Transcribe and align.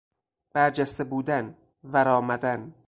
برجسته 0.53 1.03
بودن، 1.03 1.55
ورآمدن 1.83 2.73